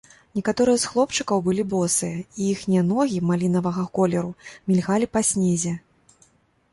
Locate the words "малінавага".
3.33-3.83